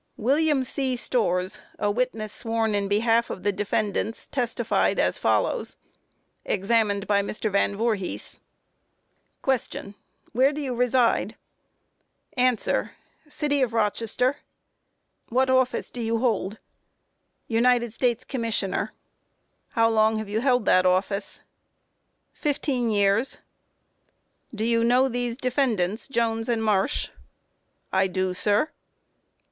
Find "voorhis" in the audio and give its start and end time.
7.75-8.39